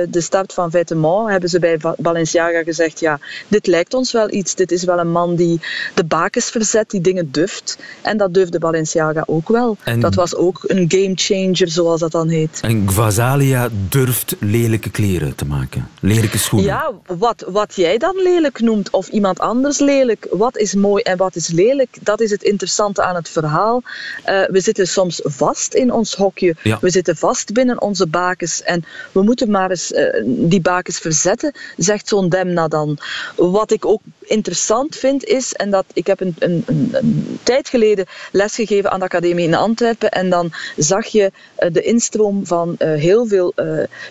[0.08, 4.54] de start van Vêtements hebben ze bij Balenciaga gezegd: ja, dit lijkt ons wel iets.
[4.54, 5.60] Dit is wel een man die
[5.94, 7.78] de bakens verzet, die dingen durft.
[8.02, 9.76] En dat durfde Balenciaga ook wel.
[9.84, 12.58] En dat was ook een game changer, zoals dat dan heet.
[12.62, 16.68] En Gvasalia durft lelijke kleren te maken, lelijke schoenen.
[16.68, 20.26] Ja, wat, wat jij dan lelijk noemt, of iemand anders lelijk.
[20.30, 21.96] Wat is mooi en wat is lelijk?
[22.00, 23.82] Dat is het interessante aan het verhaal.
[23.82, 26.54] Uh, we zitten soms vast vast in ons hokje.
[26.80, 31.52] We zitten vast binnen onze bakens en we moeten maar eens uh, die bakens verzetten,
[31.76, 32.98] zegt zo'n Demna dan.
[33.36, 38.06] Wat ik ook interessant vind is, en dat ik heb een, een, een, tijd geleden
[38.32, 42.94] lesgegeven aan de academie in Antwerpen en dan zag je uh, de instroom van uh,
[42.94, 43.52] heel veel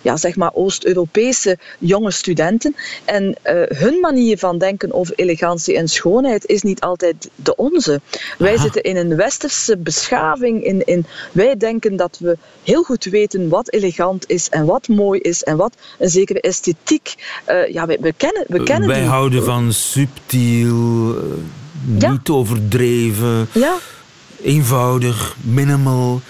[0.01, 3.36] ja, zeg maar Oost-Europese jonge studenten en
[3.69, 8.01] hun manier van denken over elegantie en schoonheid is niet altijd de onze.
[8.38, 13.49] Wij zitten in een westerse beschaving, in, in wij denken dat we heel goed weten
[13.49, 17.15] wat elegant is en wat mooi is en wat een zekere esthetiek.
[17.49, 19.08] Uh, ja, we, we, kennen, we kennen Wij die.
[19.08, 19.73] houden van
[20.13, 23.76] subtiel, uh, niet overdreven, ja.
[24.41, 26.22] eenvoudig, minimal.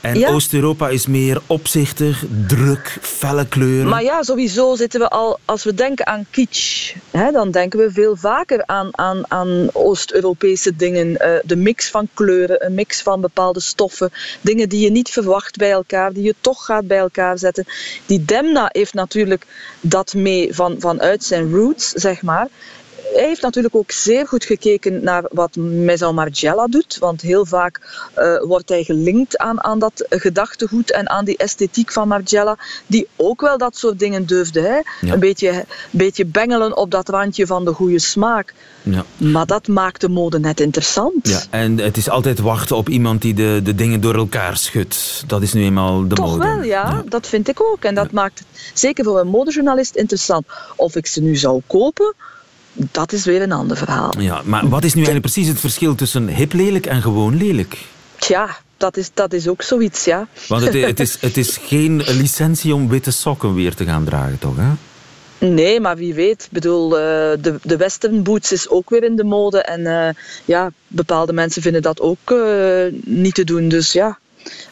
[0.00, 0.28] En ja.
[0.28, 3.88] Oost-Europa is meer opzichtig, druk, felle kleuren.
[3.88, 7.90] Maar ja, sowieso zitten we al, als we denken aan kitsch, hè, dan denken we
[7.90, 11.08] veel vaker aan, aan, aan Oost-Europese dingen.
[11.08, 15.56] Uh, de mix van kleuren, een mix van bepaalde stoffen, dingen die je niet verwacht
[15.56, 17.64] bij elkaar, die je toch gaat bij elkaar zetten.
[18.06, 19.44] Die Demna heeft natuurlijk
[19.80, 22.48] dat mee van, vanuit zijn roots, zeg maar
[23.18, 26.96] hij heeft natuurlijk ook zeer goed gekeken naar wat Maison Margiela doet.
[26.98, 27.80] Want heel vaak
[28.18, 32.58] uh, wordt hij gelinkt aan, aan dat gedachtegoed en aan die esthetiek van Margiela.
[32.86, 34.60] Die ook wel dat soort dingen durfde.
[34.60, 35.06] Hè?
[35.06, 35.12] Ja.
[35.12, 38.54] Een beetje, beetje bengelen op dat randje van de goede smaak.
[38.82, 39.04] Ja.
[39.16, 41.28] Maar dat maakt de mode net interessant.
[41.28, 45.24] Ja, en het is altijd wachten op iemand die de, de dingen door elkaar schudt.
[45.26, 46.44] Dat is nu eenmaal de Toch mode.
[46.44, 47.84] Toch wel, ja, ja, Dat vind ik ook.
[47.84, 50.46] En dat maakt het zeker voor een modejournalist interessant.
[50.76, 52.14] Of ik ze nu zou kopen
[52.90, 54.12] dat is weer een ander verhaal.
[54.18, 57.78] Ja, maar wat is nu eigenlijk precies het verschil tussen hip lelijk en gewoon lelijk?
[58.16, 60.26] Tja, dat is, dat is ook zoiets, ja.
[60.48, 64.38] Want het, het, is, het is geen licentie om witte sokken weer te gaan dragen,
[64.38, 64.56] toch?
[64.56, 64.70] Hè?
[65.46, 66.42] Nee, maar wie weet.
[66.42, 69.62] Ik bedoel, de, de western boots is ook weer in de mode.
[69.62, 70.08] En uh,
[70.44, 73.68] ja, bepaalde mensen vinden dat ook uh, niet te doen.
[73.68, 74.18] Dus ja,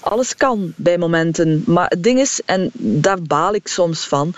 [0.01, 1.63] alles kan bij momenten.
[1.67, 4.33] Maar het ding is, en daar baal ik soms van,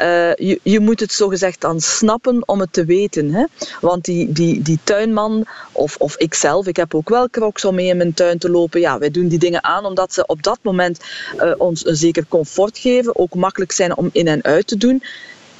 [0.00, 3.34] uh, je, je moet het zogezegd dan snappen om het te weten.
[3.34, 3.44] Hè?
[3.80, 7.86] Want die, die, die tuinman, of, of ikzelf, ik heb ook wel crocs om mee
[7.86, 8.80] in mijn tuin te lopen.
[8.80, 11.00] Ja, wij doen die dingen aan omdat ze op dat moment
[11.36, 15.02] uh, ons een zeker comfort geven, ook makkelijk zijn om in en uit te doen.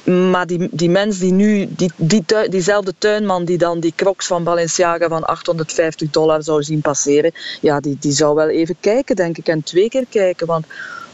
[0.05, 4.43] Maar die, die mens die nu, die, die, diezelfde tuinman die dan die crocs van
[4.43, 9.37] Balenciaga van 850 dollar zou zien passeren, ja, die, die zou wel even kijken, denk
[9.37, 10.47] ik, en twee keer kijken.
[10.47, 10.65] Want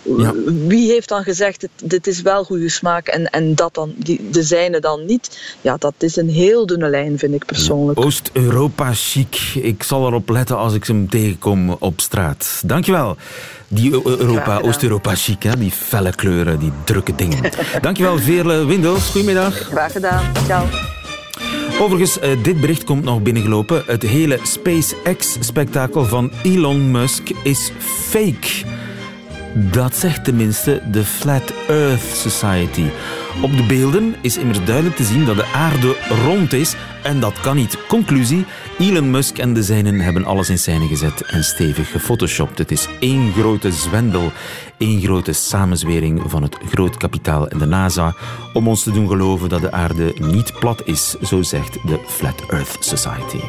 [0.04, 0.34] ja.
[0.68, 4.44] wie heeft dan gezegd, dit is wel goede smaak en, en dat dan, die, de
[4.44, 5.56] zijne dan niet?
[5.62, 8.00] Ja, dat is een heel dunne lijn, vind ik persoonlijk.
[8.00, 9.36] Oost-Europa chic.
[9.62, 12.62] Ik zal erop letten als ik hem tegenkom op straat.
[12.66, 13.16] Dankjewel.
[13.68, 15.58] Die Europa, Oost-Europa chic, hè?
[15.58, 17.52] die felle kleuren, die drukke dingen.
[17.82, 19.10] Dankjewel, Veerle Windels.
[19.10, 19.56] Goedemiddag.
[19.56, 20.32] Graag gedaan.
[20.46, 20.66] Ciao.
[21.80, 23.84] Overigens, dit bericht komt nog binnengelopen.
[23.86, 28.81] Het hele SpaceX-spektakel van Elon Musk is fake.
[29.54, 32.86] Dat zegt tenminste de Flat Earth Society.
[33.42, 37.40] Op de beelden is immers duidelijk te zien dat de aarde rond is en dat
[37.40, 37.88] kan niet.
[37.88, 38.46] Conclusie,
[38.80, 42.58] Elon Musk en de zijnen hebben alles in scène gezet en stevig gefotoshopt.
[42.58, 44.32] Het is één grote zwendel,
[44.78, 48.16] één grote samenzwering van het groot kapitaal en de NASA
[48.54, 52.44] om ons te doen geloven dat de aarde niet plat is, zo zegt de Flat
[52.48, 53.40] Earth Society.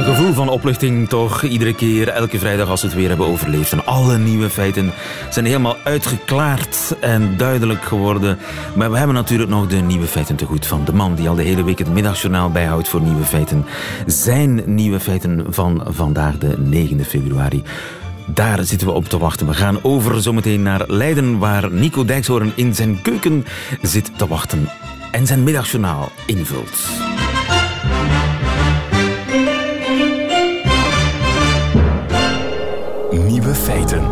[0.00, 3.72] Een gevoel van opluchting toch iedere keer, elke vrijdag als we het weer hebben overleefd.
[3.72, 4.92] En alle nieuwe feiten
[5.30, 8.38] zijn helemaal uitgeklaard en duidelijk geworden.
[8.74, 11.34] Maar we hebben natuurlijk nog de nieuwe feiten te goed van de man die al
[11.34, 13.64] de hele week het middagjournaal bijhoudt voor nieuwe feiten.
[14.06, 17.62] Zijn nieuwe feiten van vandaag de 9 februari.
[18.26, 19.46] Daar zitten we op te wachten.
[19.46, 23.46] We gaan over zometeen naar Leiden, waar Nico Dijkshoorn in zijn keuken
[23.82, 24.68] zit te wachten
[25.10, 26.88] en zijn middagjournaal invult.
[33.50, 34.02] Nieuwe feiten.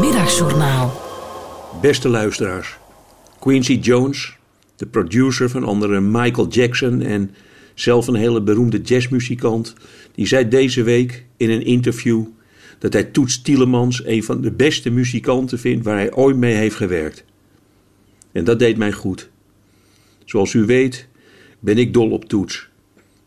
[0.00, 1.00] Middagjournaal.
[1.80, 2.76] Beste luisteraars.
[3.38, 4.36] Quincy Jones,
[4.76, 7.30] de producer van andere Michael Jackson en
[7.74, 9.74] zelf een hele beroemde jazzmuzikant,
[10.14, 12.24] die zei deze week in een interview
[12.78, 16.76] dat hij Toets Tielemans een van de beste muzikanten vindt waar hij ooit mee heeft
[16.76, 17.24] gewerkt.
[18.32, 19.30] En dat deed mij goed.
[20.24, 21.08] Zoals u weet
[21.58, 22.68] ben ik dol op Toets.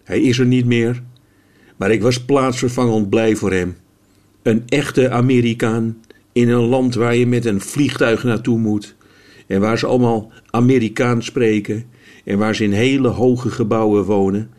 [0.04, 1.02] Hij is er niet meer,
[1.82, 3.76] maar ik was plaatsvervangend blij voor hem.
[4.42, 5.98] Een echte Amerikaan
[6.32, 8.96] in een land waar je met een vliegtuig naartoe moet
[9.48, 11.86] en waar ze allemaal Amerikaans spreken
[12.26, 14.50] en waar ze in hele hoge gebouwen wonen,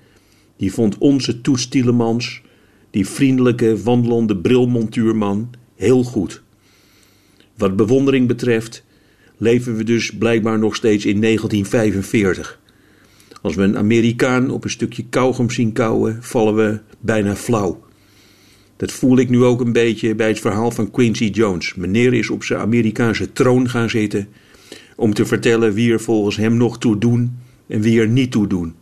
[0.56, 2.42] die vond onze Toets Tielemans,
[2.90, 6.42] die vriendelijke wandelende brilmontuurman, heel goed.
[7.56, 8.84] Wat bewondering betreft
[9.36, 12.60] leven we dus blijkbaar nog steeds in 1945.
[13.42, 17.84] Als we een Amerikaan op een stukje kauwgom zien kauwen, vallen we bijna flauw.
[18.76, 21.74] Dat voel ik nu ook een beetje bij het verhaal van Quincy Jones.
[21.74, 24.28] Meneer is op zijn Amerikaanse troon gaan zitten
[24.96, 28.46] om te vertellen wie er volgens hem nog toe doen en wie er niet toe
[28.46, 28.74] doen.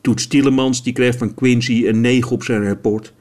[0.00, 3.12] Toet Tielemans die krijgt van Quincy een 9 op zijn rapport,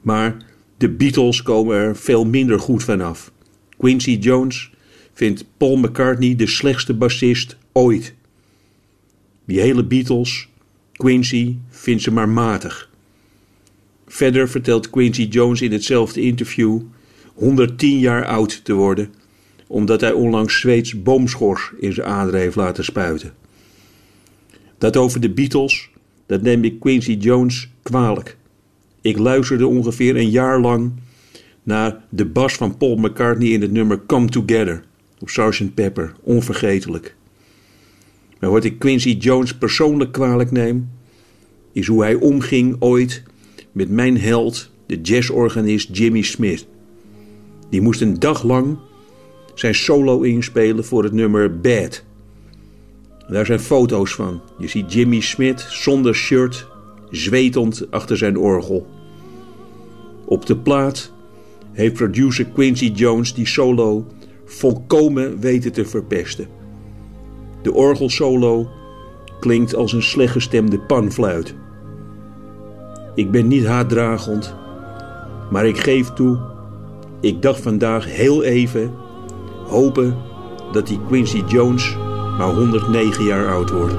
[0.00, 0.36] maar
[0.76, 3.32] de Beatles komen er veel minder goed vanaf.
[3.76, 4.70] Quincy Jones
[5.12, 8.14] vindt Paul McCartney de slechtste bassist ooit.
[9.44, 10.48] Die hele Beatles,
[10.92, 12.90] Quincy, vindt ze maar matig.
[14.06, 16.80] Verder vertelt Quincy Jones in hetzelfde interview
[17.34, 19.14] 110 jaar oud te worden,
[19.66, 23.34] omdat hij onlangs Zweeds boomschors in zijn aderen heeft laten spuiten.
[24.78, 25.90] Dat over de Beatles,
[26.26, 28.36] dat neem ik Quincy Jones kwalijk.
[29.00, 30.92] Ik luisterde ongeveer een jaar lang
[31.62, 34.82] naar de bas van Paul McCartney in het nummer Come Together
[35.18, 35.74] op Sgt.
[35.74, 37.14] Pepper, onvergetelijk.
[38.42, 40.90] Maar wat ik Quincy Jones persoonlijk kwalijk neem,
[41.72, 43.22] is hoe hij omging ooit
[43.72, 46.66] met mijn held, de jazzorganist Jimmy Smith.
[47.70, 48.78] Die moest een dag lang
[49.54, 52.04] zijn solo inspelen voor het nummer Bad.
[53.28, 54.40] Daar zijn foto's van.
[54.58, 56.68] Je ziet Jimmy Smith zonder shirt,
[57.10, 58.86] zwetend achter zijn orgel.
[60.24, 61.12] Op de plaat
[61.72, 64.06] heeft producer Quincy Jones die solo
[64.44, 66.61] volkomen weten te verpesten.
[67.62, 68.68] De orgelsolo
[69.40, 71.54] klinkt als een slecht gestemde panfluit.
[73.14, 74.54] Ik ben niet haatdragend,
[75.50, 76.38] maar ik geef toe,
[77.20, 78.94] ik dacht vandaag heel even
[79.66, 80.16] hopen
[80.72, 81.96] dat die Quincy Jones
[82.38, 83.94] maar 109 jaar oud wordt.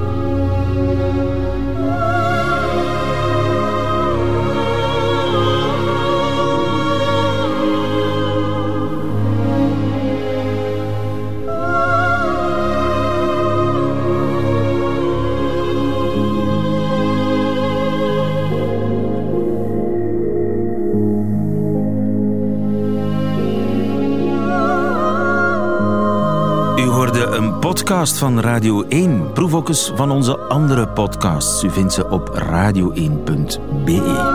[27.73, 29.31] Podcast van Radio 1.
[29.31, 31.63] Proef ook eens van onze andere podcasts.
[31.63, 34.32] U vindt ze op radio1.be.